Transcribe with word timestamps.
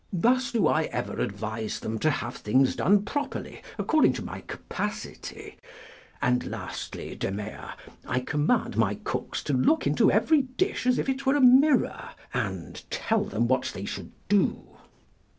Thus 0.11 0.51
do 0.51 0.65
I 0.67 0.85
ever 0.85 1.19
advise 1.21 1.79
them 1.79 1.99
to 1.99 2.09
have 2.09 2.37
things 2.37 2.75
done 2.75 3.05
properly, 3.05 3.61
according 3.77 4.13
to 4.13 4.25
my 4.25 4.41
capacity; 4.41 5.57
and 6.23 6.43
lastly, 6.47 7.13
Demea, 7.15 7.75
I 8.07 8.21
command 8.21 8.77
my 8.77 8.95
cooks 8.95 9.43
to 9.43 9.53
look 9.53 9.85
into 9.85 10.11
every 10.11 10.41
dish 10.41 10.87
as 10.87 10.97
if 10.97 11.07
it 11.07 11.27
were 11.27 11.35
a 11.35 11.39
mirror, 11.39 12.09
and 12.33 12.83
tell 12.89 13.25
them 13.25 13.47
what 13.47 13.69
they 13.75 13.85
should 13.85 14.09
do." 14.27 14.69